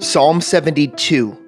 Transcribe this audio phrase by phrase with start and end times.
[0.00, 1.38] Psalm 72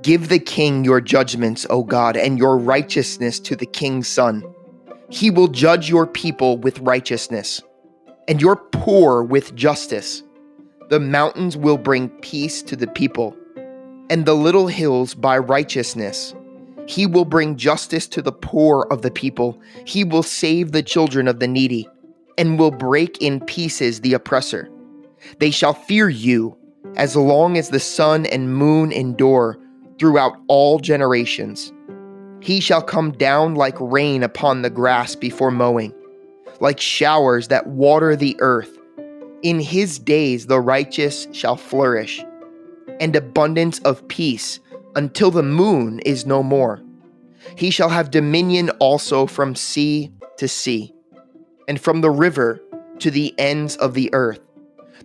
[0.00, 4.42] Give the king your judgments, O God, and your righteousness to the king's son.
[5.10, 7.60] He will judge your people with righteousness,
[8.26, 10.22] and your poor with justice.
[10.88, 13.36] The mountains will bring peace to the people,
[14.08, 16.34] and the little hills by righteousness.
[16.86, 19.60] He will bring justice to the poor of the people.
[19.84, 21.86] He will save the children of the needy,
[22.38, 24.70] and will break in pieces the oppressor.
[25.38, 26.56] They shall fear you
[26.96, 29.58] as long as the sun and moon endure
[29.98, 31.72] throughout all generations.
[32.40, 35.94] He shall come down like rain upon the grass before mowing,
[36.60, 38.78] like showers that water the earth.
[39.42, 42.22] In his days the righteous shall flourish,
[43.00, 44.60] and abundance of peace
[44.94, 46.82] until the moon is no more.
[47.56, 50.94] He shall have dominion also from sea to sea,
[51.68, 52.60] and from the river
[52.98, 54.40] to the ends of the earth.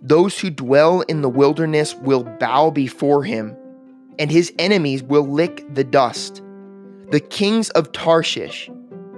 [0.02, 3.56] Those who dwell in the wilderness will bow before him,
[4.18, 6.42] and his enemies will lick the dust.
[7.10, 8.70] The kings of Tarshish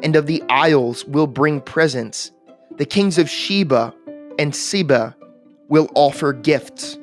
[0.02, 2.32] and of the isles will bring presents.
[2.78, 3.94] The kings of Sheba
[4.38, 5.14] and Seba
[5.68, 6.98] will offer gifts.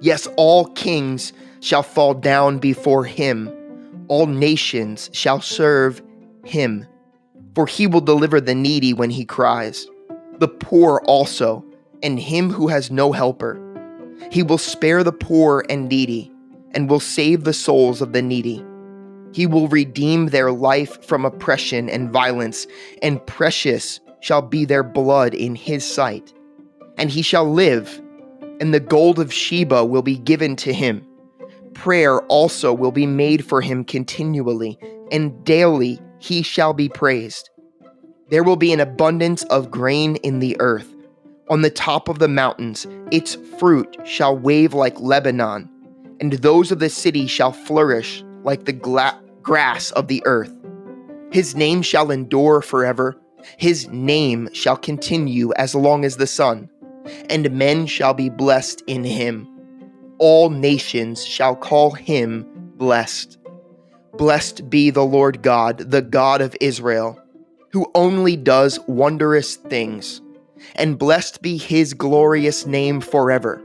[0.00, 3.50] Yes, all kings shall fall down before him,
[4.08, 6.02] all nations shall serve
[6.44, 6.86] him.
[7.54, 9.86] For he will deliver the needy when he cries,
[10.38, 11.64] the poor also
[12.02, 13.60] and him who has no helper.
[14.30, 16.32] He will spare the poor and needy,
[16.72, 18.64] and will save the souls of the needy.
[19.32, 22.66] He will redeem their life from oppression and violence,
[23.02, 26.32] and precious shall be their blood in his sight.
[26.96, 28.00] And he shall live,
[28.60, 31.06] and the gold of Sheba will be given to him.
[31.74, 34.78] Prayer also will be made for him continually,
[35.10, 37.50] and daily he shall be praised.
[38.30, 40.94] There will be an abundance of grain in the earth
[41.50, 45.68] on the top of the mountains, its fruit shall wave like Lebanon,
[46.20, 50.54] and those of the city shall flourish like the gla- grass of the earth.
[51.32, 53.16] His name shall endure forever,
[53.56, 56.70] his name shall continue as long as the sun,
[57.28, 59.48] and men shall be blessed in him.
[60.18, 63.38] All nations shall call him blessed.
[64.14, 67.20] Blessed be the Lord God, the God of Israel,
[67.72, 70.20] who only does wondrous things
[70.76, 73.62] and blessed be his glorious name forever.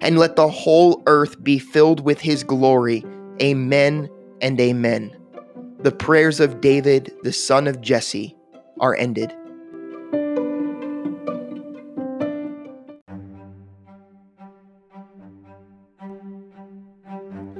[0.00, 3.04] And let the whole earth be filled with his glory.
[3.40, 4.08] Amen
[4.40, 5.16] and amen.
[5.80, 8.36] The prayers of David, the son of Jesse,
[8.80, 9.32] are ended.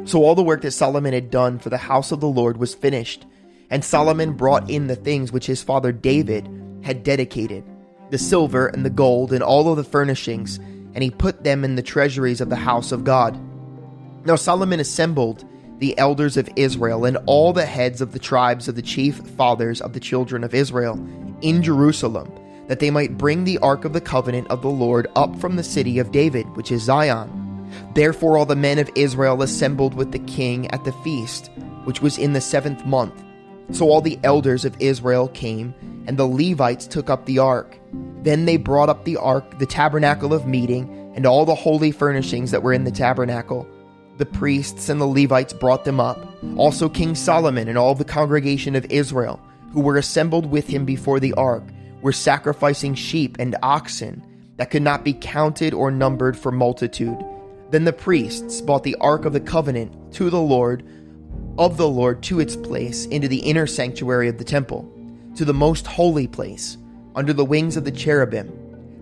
[0.05, 2.75] So all the work that Solomon had done for the house of the Lord was
[2.75, 3.25] finished,
[3.71, 6.49] and Solomon brought in the things which his father David
[6.83, 7.65] had dedicated
[8.11, 11.75] the silver and the gold and all of the furnishings, and he put them in
[11.75, 13.39] the treasuries of the house of God.
[14.27, 15.45] Now Solomon assembled
[15.79, 19.81] the elders of Israel and all the heads of the tribes of the chief fathers
[19.81, 20.95] of the children of Israel
[21.41, 22.31] in Jerusalem,
[22.69, 25.65] that they might bring the ark of the covenant of the Lord up from the
[25.65, 27.44] city of David, which is Zion.
[27.95, 31.51] Therefore all the men of Israel assembled with the king at the feast,
[31.85, 33.23] which was in the seventh month.
[33.71, 35.75] So all the elders of Israel came,
[36.07, 37.79] and the Levites took up the ark.
[38.23, 42.51] Then they brought up the ark, the tabernacle of meeting, and all the holy furnishings
[42.51, 43.67] that were in the tabernacle.
[44.19, 46.19] The priests and the Levites brought them up.
[46.57, 49.41] Also King Solomon and all the congregation of Israel,
[49.73, 51.65] who were assembled with him before the ark,
[52.03, 54.25] were sacrificing sheep and oxen
[54.57, 57.19] that could not be counted or numbered for multitude.
[57.75, 60.87] Then the priests brought the ark of the covenant to the Lord
[61.59, 64.89] of the Lord to its place into the inner sanctuary of the temple,
[65.35, 66.79] to the most holy place
[67.17, 68.47] under the wings of the cherubim.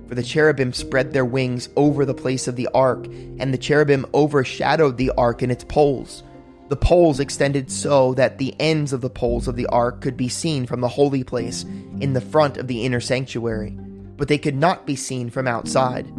[0.08, 3.04] For the cherubim spread their wings over the place of the ark,
[3.38, 6.22] and the cherubim overshadowed the ark and its poles.
[6.70, 10.30] The poles extended so that the ends of the poles of the ark could be
[10.30, 11.64] seen from the holy place
[12.00, 13.76] in the front of the inner sanctuary,
[14.16, 16.10] but they could not be seen from outside.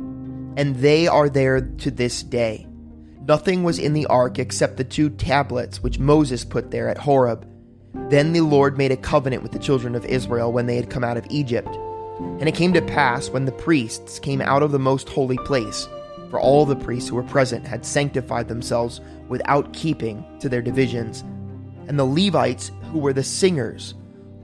[0.55, 2.67] And they are there to this day.
[3.27, 7.47] Nothing was in the ark except the two tablets which Moses put there at Horeb.
[8.09, 11.03] Then the Lord made a covenant with the children of Israel when they had come
[11.03, 11.69] out of Egypt.
[12.19, 15.87] And it came to pass when the priests came out of the most holy place,
[16.29, 21.21] for all the priests who were present had sanctified themselves without keeping to their divisions.
[21.87, 23.93] And the Levites, who were the singers,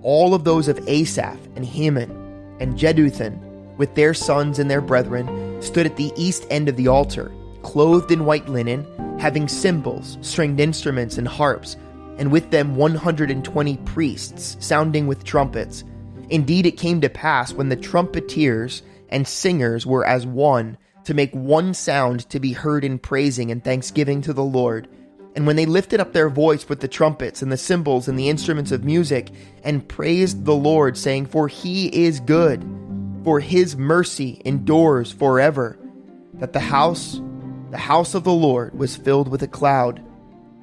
[0.02, 2.12] all of those of Asaph and Heman
[2.60, 3.40] and Jeduthun,
[3.78, 5.28] with their sons and their brethren,
[5.60, 8.86] stood at the east end of the altar, clothed in white linen,
[9.20, 11.78] having cymbals, stringed instruments, and harps,
[12.18, 15.84] and with them 120 priests, sounding with trumpets
[16.30, 21.34] Indeed, it came to pass when the trumpeters and singers were as one to make
[21.34, 24.88] one sound to be heard in praising and thanksgiving to the Lord.
[25.36, 28.30] And when they lifted up their voice with the trumpets and the cymbals and the
[28.30, 29.30] instruments of music
[29.64, 32.64] and praised the Lord, saying, For he is good,
[33.24, 35.78] for his mercy endures forever,
[36.36, 37.22] that the house,
[37.72, 40.02] the house of the Lord, was filled with a cloud,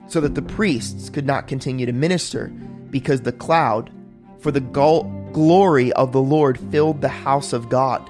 [0.09, 2.49] so that the priests could not continue to minister,
[2.91, 3.91] because the cloud,
[4.39, 8.09] for the glory of the Lord, filled the house of God.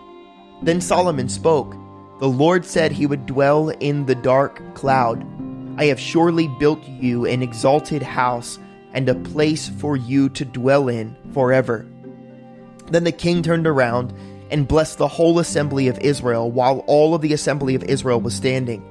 [0.62, 1.74] Then Solomon spoke.
[2.20, 5.26] The Lord said he would dwell in the dark cloud.
[5.78, 8.58] I have surely built you an exalted house
[8.94, 11.86] and a place for you to dwell in forever.
[12.90, 14.14] Then the king turned around
[14.50, 18.34] and blessed the whole assembly of Israel while all of the assembly of Israel was
[18.34, 18.84] standing.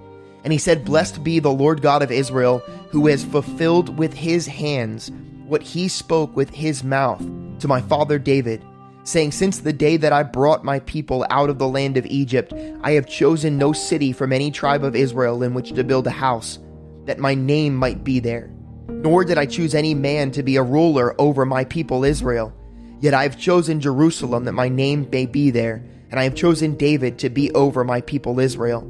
[0.43, 2.59] And he said, Blessed be the Lord God of Israel,
[2.89, 5.11] who has fulfilled with his hands
[5.45, 7.23] what he spoke with his mouth
[7.59, 8.63] to my father David
[9.05, 12.53] saying, Since the day that I brought my people out of the land of Egypt,
[12.81, 16.11] I have chosen no city from any tribe of Israel in which to build a
[16.11, 16.59] house,
[17.05, 18.51] that my name might be there.
[18.89, 22.53] Nor did I choose any man to be a ruler over my people Israel.
[22.99, 26.75] Yet I have chosen Jerusalem that my name may be there, and I have chosen
[26.75, 28.81] David to be over my people Israel.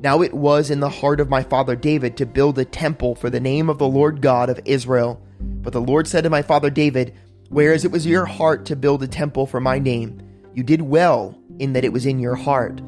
[0.00, 3.30] Now it was in the heart of my father David to build a temple for
[3.30, 5.20] the name of the Lord God of Israel.
[5.40, 7.14] But the Lord said to my father David,
[7.48, 10.20] Whereas it was your heart to build a temple for my name,
[10.52, 12.80] you did well in that it was in your heart.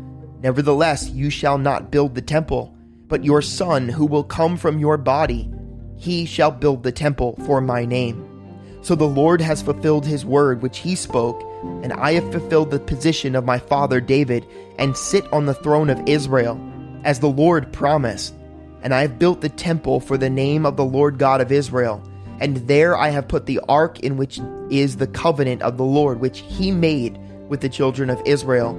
[0.42, 2.76] Nevertheless, you shall not build the temple,
[3.08, 5.50] but your son, who will come from your body,
[5.96, 8.35] he shall build the temple for my name.
[8.86, 11.42] So the Lord has fulfilled his word which he spoke,
[11.82, 14.46] and I have fulfilled the position of my father David,
[14.78, 16.56] and sit on the throne of Israel,
[17.02, 18.34] as the Lord promised.
[18.82, 22.00] And I have built the temple for the name of the Lord God of Israel
[22.40, 24.40] and there I have put the ark in which
[24.70, 27.18] is the covenant of the Lord, which he made
[27.48, 28.74] with the children of Israel.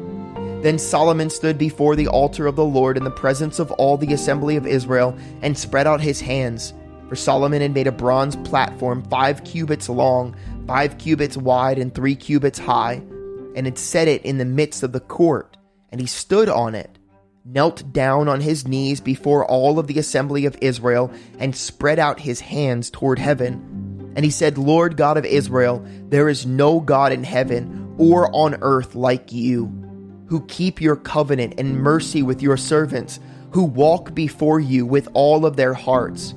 [0.62, 4.13] Then Solomon stood before the altar of the Lord in the presence of all the
[4.13, 6.74] assembly of Israel and spread out his hands.
[7.09, 10.36] For Solomon had made a bronze platform five cubits long,
[10.68, 13.01] five cubits wide, and three cubits high,
[13.56, 15.57] and had set it in the midst of the court.
[15.89, 16.98] And he stood on it
[17.48, 22.19] knelt down on his knees before all of the assembly of Israel, and spread out
[22.19, 24.13] his hands toward heaven.
[24.15, 28.57] And he said, Lord God of Israel, there is no God in heaven or on
[28.62, 29.68] earth like you,
[30.27, 33.19] who keep your covenant and mercy with your servants,
[33.51, 36.33] who walk before you with all of their hearts.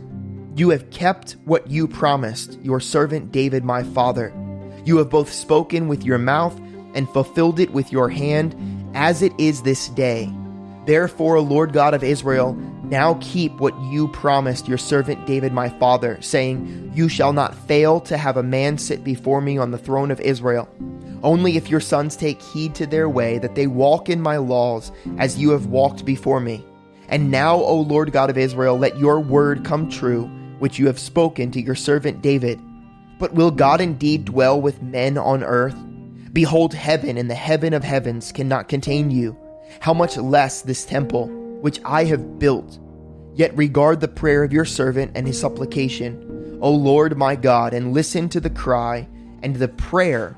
[0.56, 4.32] You have kept what you promised your servant David my father.
[4.84, 6.58] You have both spoken with your mouth
[6.94, 8.56] and fulfilled it with your hand,
[8.94, 10.32] as it is this day.
[10.86, 16.20] Therefore, Lord God of Israel, now keep what you promised your servant David my father,
[16.20, 20.10] saying, You shall not fail to have a man sit before me on the throne
[20.10, 20.68] of Israel.
[21.22, 24.90] Only if your sons take heed to their way, that they walk in my laws,
[25.18, 26.64] as you have walked before me.
[27.08, 30.28] And now, O Lord God of Israel, let your word come true,
[30.60, 32.60] which you have spoken to your servant David.
[33.18, 35.76] But will God indeed dwell with men on earth?
[36.32, 39.36] Behold, heaven and the heaven of heavens cannot contain you
[39.80, 41.28] how much less this temple,
[41.60, 42.78] which I have built.
[43.34, 47.92] Yet regard the prayer of your servant and his supplication, O Lord my God, and
[47.92, 49.08] listen to the cry
[49.42, 50.30] and the prayer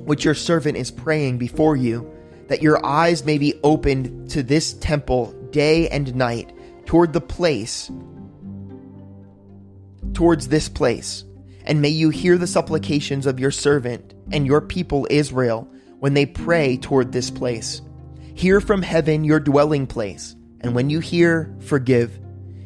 [0.00, 2.10] which your servant is praying before you,
[2.48, 6.52] that your eyes may be opened to this temple day and night
[6.86, 7.90] toward the place,
[10.12, 11.24] towards this place.
[11.64, 16.26] And may you hear the supplications of your servant and your people Israel when they
[16.26, 17.82] pray toward this place.
[18.34, 22.18] Hear from heaven your dwelling place, and when you hear, forgive.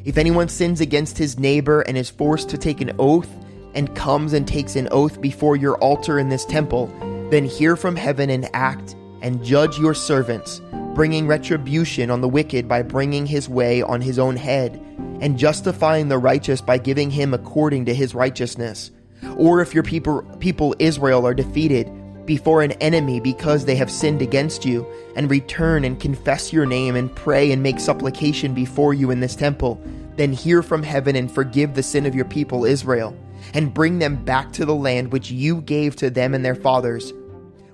[0.03, 3.29] If anyone sins against his neighbor and is forced to take an oath,
[3.73, 6.87] and comes and takes an oath before your altar in this temple,
[7.31, 10.61] then hear from heaven and act, and judge your servants,
[10.93, 14.83] bringing retribution on the wicked by bringing his way on his own head,
[15.21, 18.91] and justifying the righteous by giving him according to his righteousness.
[19.37, 21.91] Or if your people, people Israel are defeated,
[22.25, 26.95] before an enemy because they have sinned against you, and return and confess your name
[26.95, 29.81] and pray and make supplication before you in this temple,
[30.17, 33.15] then hear from heaven and forgive the sin of your people Israel,
[33.53, 37.13] and bring them back to the land which you gave to them and their fathers.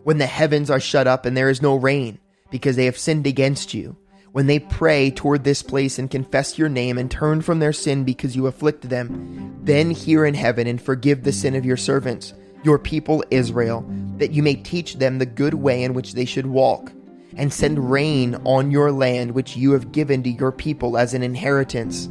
[0.03, 3.27] When the heavens are shut up and there is no rain, because they have sinned
[3.27, 3.95] against you,
[4.31, 8.03] when they pray toward this place and confess your name and turn from their sin
[8.03, 12.33] because you afflict them, then hear in heaven and forgive the sin of your servants
[12.63, 13.85] your people Israel,
[14.17, 16.91] that you may teach them the good way in which they should walk,
[17.35, 21.23] and send rain on your land which you have given to your people as an
[21.23, 22.09] inheritance.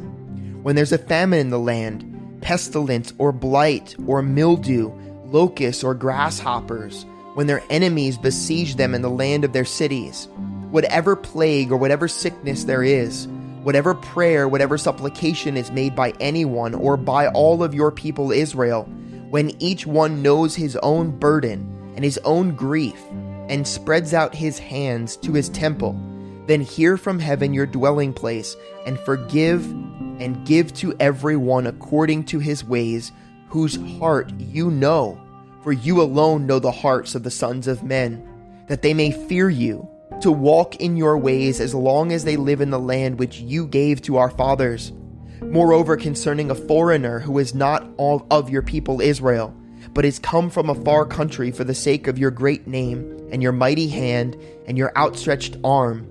[0.63, 4.91] When there's a famine in the land, pestilence or blight or mildew,
[5.25, 7.05] locusts or grasshoppers,
[7.37, 10.27] when their enemies besiege them in the land of their cities.
[10.71, 13.27] Whatever plague or whatever sickness there is,
[13.61, 18.85] whatever prayer, whatever supplication is made by anyone or by all of your people Israel,
[19.29, 22.99] when each one knows his own burden and his own grief,
[23.49, 25.93] and spreads out his hands to his temple,
[26.47, 28.55] then hear from heaven your dwelling place,
[28.87, 29.63] and forgive
[30.19, 33.11] and give to everyone according to his ways,
[33.49, 35.21] whose heart you know.
[35.67, 38.25] For you alone know the hearts of the sons of men,
[38.69, 39.85] that they may fear you
[40.21, 43.67] to walk in your ways as long as they live in the land which you
[43.67, 44.93] gave to our fathers.
[45.41, 49.53] Moreover, concerning a foreigner who is not all of your people Israel,
[49.93, 53.43] but is come from a far country for the sake of your great name, and
[53.43, 56.05] your mighty hand, and your outstretched arm,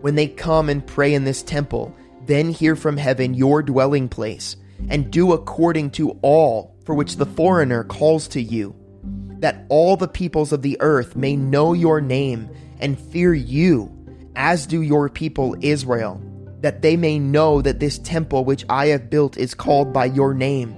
[0.00, 4.56] when they come and pray in this temple, then hear from heaven your dwelling place,
[4.88, 8.74] and do according to all for which the foreigner calls to you,
[9.42, 12.48] that all the peoples of the earth may know your name
[12.80, 13.90] and fear you,
[14.36, 16.20] as do your people Israel,
[16.60, 20.32] that they may know that this temple which I have built is called by your
[20.32, 20.70] name.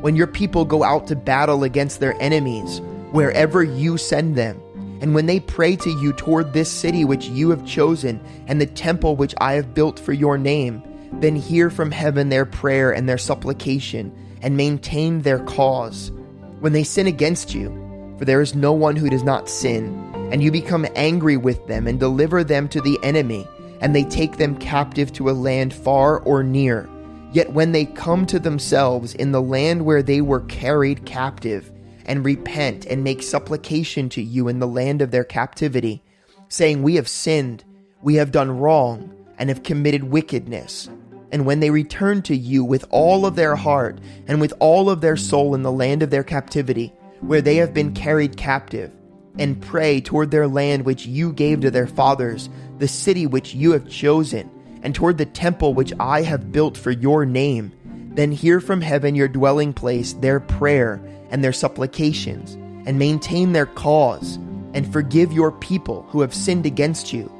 [0.00, 2.80] When your people go out to battle against their enemies,
[3.10, 4.60] wherever you send them,
[5.00, 8.66] and when they pray to you toward this city which you have chosen, and the
[8.66, 10.82] temple which I have built for your name,
[11.14, 16.12] then hear from heaven their prayer and their supplication, and maintain their cause.
[16.60, 17.83] When they sin against you,
[18.18, 21.86] for there is no one who does not sin, and you become angry with them
[21.86, 23.46] and deliver them to the enemy,
[23.80, 26.88] and they take them captive to a land far or near.
[27.32, 31.70] Yet when they come to themselves in the land where they were carried captive,
[32.06, 36.02] and repent and make supplication to you in the land of their captivity,
[36.48, 37.64] saying, We have sinned,
[38.02, 40.88] we have done wrong, and have committed wickedness.
[41.32, 45.00] And when they return to you with all of their heart and with all of
[45.00, 46.92] their soul in the land of their captivity,
[47.26, 48.92] where they have been carried captive,
[49.38, 53.72] and pray toward their land which you gave to their fathers, the city which you
[53.72, 54.50] have chosen,
[54.82, 57.72] and toward the temple which I have built for your name.
[58.14, 61.00] Then hear from heaven your dwelling place their prayer
[61.30, 62.54] and their supplications,
[62.86, 64.36] and maintain their cause,
[64.74, 67.32] and forgive your people who have sinned against you.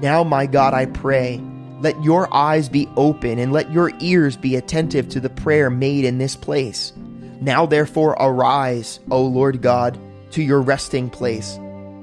[0.00, 1.40] Now, my God, I pray,
[1.80, 6.04] let your eyes be open, and let your ears be attentive to the prayer made
[6.04, 6.92] in this place.
[7.40, 9.98] Now, therefore, arise, O Lord God
[10.36, 11.58] to your resting place,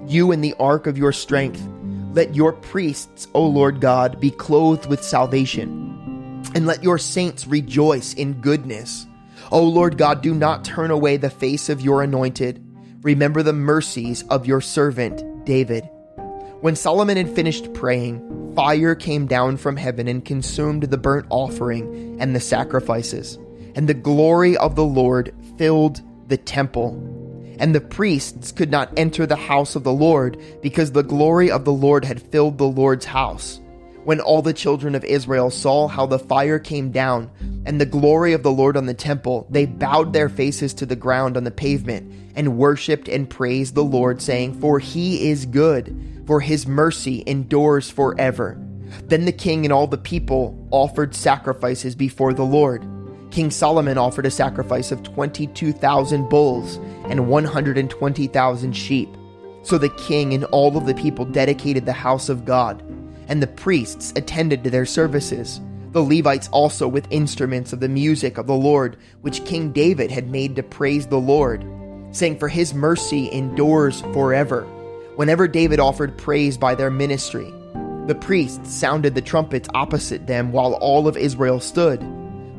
[0.07, 1.61] you in the ark of your strength.
[2.13, 8.13] Let your priests, O Lord God, be clothed with salvation, and let your saints rejoice
[8.13, 9.05] in goodness.
[9.51, 12.63] O Lord God, do not turn away the face of your anointed.
[13.01, 15.87] Remember the mercies of your servant David.
[16.61, 22.17] When Solomon had finished praying, fire came down from heaven and consumed the burnt offering
[22.21, 23.37] and the sacrifices,
[23.75, 27.23] and the glory of the Lord filled the temple
[27.59, 31.65] and the priests could not enter the house of the Lord, because the glory of
[31.65, 33.59] the Lord had filled the Lord's house.
[34.03, 37.31] When all the children of Israel saw how the fire came down,
[37.65, 40.95] and the glory of the Lord on the temple, they bowed their faces to the
[40.95, 46.23] ground on the pavement, and worshipped and praised the Lord, saying, For he is good,
[46.25, 48.57] for his mercy endures forever.
[49.05, 52.83] Then the king and all the people offered sacrifices before the Lord.
[53.33, 56.75] King Solomon offered a sacrifice of 22,000 bulls
[57.05, 59.09] and 120,000 sheep.
[59.63, 62.83] So the king and all of the people dedicated the house of God,
[63.27, 65.59] and the priests attended to their services.
[65.93, 70.29] The Levites also with instruments of the music of the Lord, which King David had
[70.29, 71.65] made to praise the Lord,
[72.11, 74.61] saying, For his mercy endures forever.
[75.15, 77.51] Whenever David offered praise by their ministry,
[78.05, 81.99] the priests sounded the trumpets opposite them while all of Israel stood.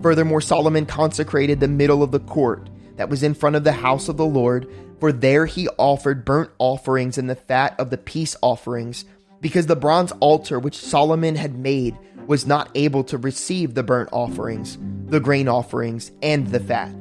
[0.05, 4.07] Furthermore, Solomon consecrated the middle of the court that was in front of the house
[4.11, 4.71] of the Lord,
[5.01, 9.07] for there he offered burnt offerings and the fat of the peace offerings,
[9.41, 11.97] because the bronze altar which Solomon had made
[12.27, 16.95] was not able to receive the burnt offerings, the grain offerings, and the fat.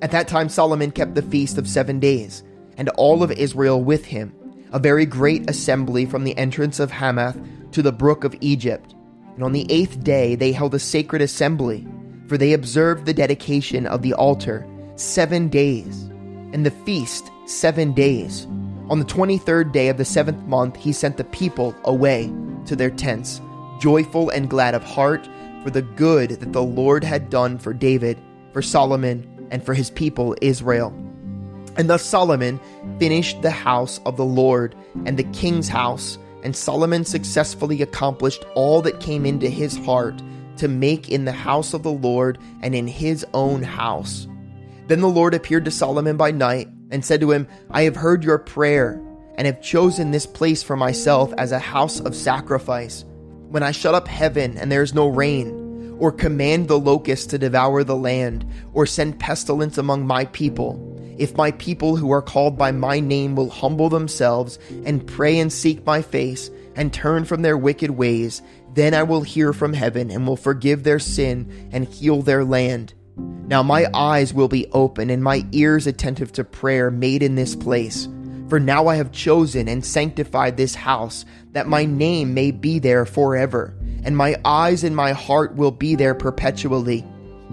[0.00, 2.44] At that time, Solomon kept the feast of seven days,
[2.78, 4.32] and all of Israel with him,
[4.72, 7.36] a very great assembly from the entrance of Hamath
[7.72, 8.94] to the brook of Egypt.
[9.34, 11.86] And on the eighth day, they held a sacred assembly
[12.28, 14.66] for they observed the dedication of the altar
[14.96, 16.02] seven days,
[16.52, 18.46] and the feast seven days.
[18.90, 22.32] On the 23rd day of the seventh month, he sent the people away
[22.66, 23.40] to their tents,
[23.80, 25.28] joyful and glad of heart
[25.62, 28.18] for the good that the Lord had done for David,
[28.52, 30.92] for Solomon, and for his people Israel.
[31.76, 32.60] And thus Solomon
[32.98, 34.74] finished the house of the Lord
[35.06, 40.20] and the king's house, and Solomon successfully accomplished all that came into his heart
[40.58, 44.26] to make in the house of the Lord and in his own house.
[44.86, 48.24] Then the Lord appeared to Solomon by night and said to him, I have heard
[48.24, 49.02] your prayer
[49.36, 53.04] and have chosen this place for myself as a house of sacrifice.
[53.48, 57.38] When I shut up heaven and there is no rain, or command the locusts to
[57.38, 60.84] devour the land, or send pestilence among my people,
[61.18, 65.52] if my people who are called by my name will humble themselves and pray and
[65.52, 68.40] seek my face and turn from their wicked ways,
[68.78, 72.94] then I will hear from heaven and will forgive their sin and heal their land.
[73.16, 77.56] Now my eyes will be open and my ears attentive to prayer made in this
[77.56, 78.06] place.
[78.48, 83.04] For now I have chosen and sanctified this house, that my name may be there
[83.04, 87.04] forever, and my eyes and my heart will be there perpetually.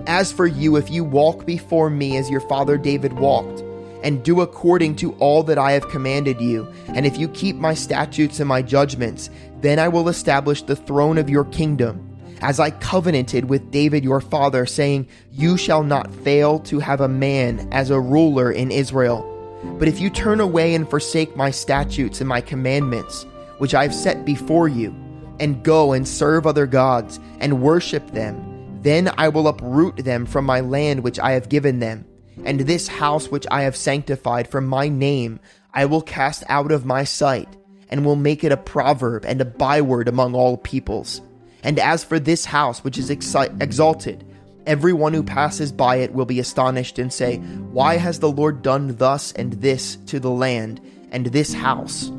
[0.08, 3.62] As for you, if you walk before me as your father David walked,
[4.05, 7.74] and do according to all that I have commanded you, and if you keep my
[7.74, 9.31] statutes and my judgments,
[9.62, 14.21] then I will establish the throne of your kingdom, as I covenanted with David your
[14.21, 19.31] father, saying, You shall not fail to have a man as a ruler in Israel.
[19.79, 23.25] But if you turn away and forsake my statutes and my commandments,
[23.57, 24.93] which I have set before you,
[25.39, 30.45] and go and serve other gods and worship them, then I will uproot them from
[30.45, 32.05] my land which I have given them,
[32.43, 35.39] and this house which I have sanctified for my name
[35.73, 37.49] I will cast out of my sight,
[37.89, 41.21] and will make it a proverb and a byword among all peoples.
[41.63, 44.25] And as for this house which is exalted,
[44.65, 48.95] Everyone who passes by it will be astonished and say, Why has the Lord done
[48.95, 52.11] thus and this to the land and this house?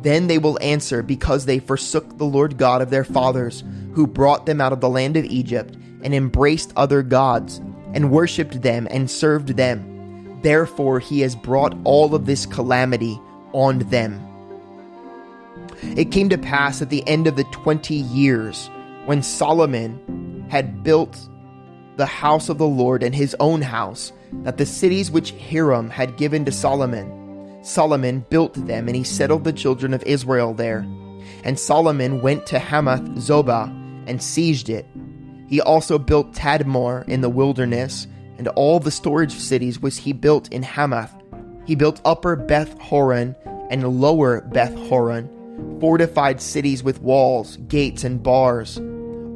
[0.00, 4.46] Then they will answer, Because they forsook the Lord God of their fathers, who brought
[4.46, 7.60] them out of the land of Egypt, and embraced other gods,
[7.94, 10.40] and worshipped them and served them.
[10.42, 13.20] Therefore he has brought all of this calamity
[13.52, 14.26] on them.
[15.82, 18.70] It came to pass at the end of the twenty years,
[19.06, 21.18] when Solomon had built
[21.96, 26.16] the house of the Lord and his own house, that the cities which Hiram had
[26.16, 30.86] given to Solomon, Solomon built them, and he settled the children of Israel there.
[31.44, 33.68] And Solomon went to Hamath Zobah
[34.06, 34.86] and seized it.
[35.50, 38.06] He also built Tadmor in the wilderness,
[38.38, 41.12] and all the storage cities which he built in Hamath.
[41.66, 43.34] He built upper Beth Horon
[43.68, 45.28] and lower Beth Horon,
[45.80, 48.78] fortified cities with walls, gates, and bars.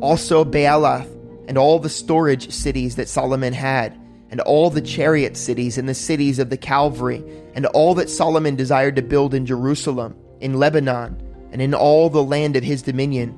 [0.00, 1.11] Also Baalath
[1.48, 3.98] and all the storage cities that Solomon had,
[4.31, 7.24] and all the chariot cities and the cities of the Calvary,
[7.55, 12.22] and all that Solomon desired to build in Jerusalem, in Lebanon, and in all the
[12.22, 13.37] land of his dominion.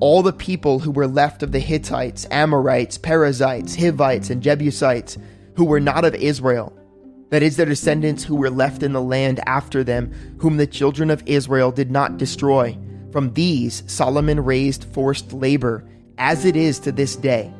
[0.00, 5.18] All the people who were left of the Hittites, Amorites, Perizzites, Hivites, and Jebusites,
[5.56, 6.72] who were not of Israel,
[7.30, 11.10] that is, their descendants who were left in the land after them, whom the children
[11.10, 12.76] of Israel did not destroy.
[13.12, 15.84] From these Solomon raised forced labor
[16.18, 17.52] as it is to this day.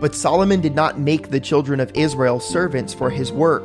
[0.00, 3.62] But Solomon did not make the children of Israel servants for his work.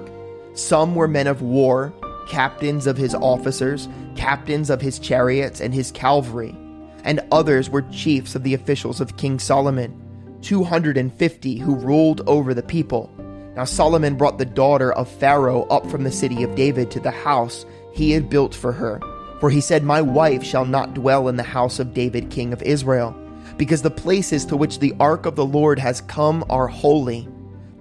[0.53, 1.93] Some were men of war,
[2.27, 6.55] captains of his officers, captains of his chariots and his cavalry,
[7.05, 10.01] and others were chiefs of the officials of King Solomon,
[10.41, 13.09] 250 who ruled over the people.
[13.55, 17.11] Now Solomon brought the daughter of Pharaoh up from the city of David to the
[17.11, 18.99] house he had built for her.
[19.39, 22.61] For he said, My wife shall not dwell in the house of David, king of
[22.61, 23.15] Israel
[23.57, 27.27] because the places to which the ark of the Lord has come are holy.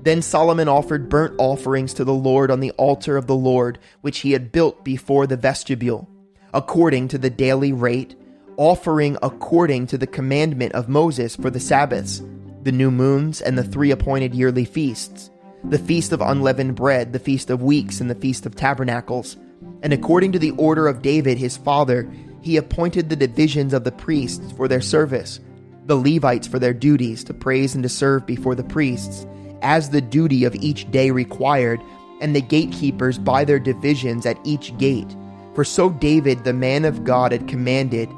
[0.02, 4.20] Then Solomon offered burnt offerings to the Lord on the altar of the Lord, which
[4.20, 6.08] he had built before the vestibule,
[6.52, 8.14] according to the daily rate,
[8.56, 12.22] offering according to the commandment of Moses for the Sabbaths,
[12.62, 15.30] the new moons, and the three appointed yearly feasts,
[15.64, 19.36] the feast of unleavened bread, the feast of weeks, and the feast of tabernacles.
[19.82, 22.10] And according to the order of David his father,
[22.42, 25.40] he appointed the divisions of the priests for their service
[25.86, 29.26] the Levites for their duties to praise and to serve before the priests,
[29.62, 31.80] as the duty of each day required,
[32.20, 35.16] and the gatekeepers by their divisions at each gate.
[35.54, 38.08] For so David, the man of God, had commanded.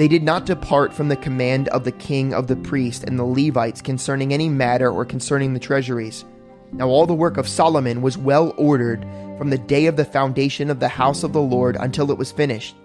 [0.00, 3.24] They did not depart from the command of the king of the priest and the
[3.24, 6.24] Levites concerning any matter or concerning the treasuries.
[6.72, 9.02] Now all the work of Solomon was well ordered
[9.36, 12.32] from the day of the foundation of the house of the Lord until it was
[12.32, 12.76] finished.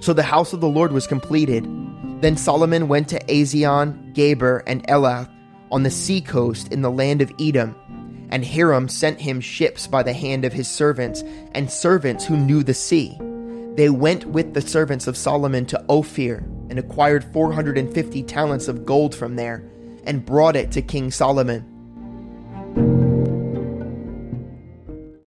[0.00, 1.64] So the house of the Lord was completed
[2.20, 5.30] then Solomon went to Ezion, Geber, and Elath
[5.70, 7.74] on the sea coast in the land of Edom.
[8.28, 12.62] And Hiram sent him ships by the hand of his servants, and servants who knew
[12.62, 13.18] the sea.
[13.78, 16.38] They went with the servants of Solomon to Ophir,
[16.68, 19.70] and acquired 450 talents of gold from there,
[20.02, 21.64] and brought it to King Solomon.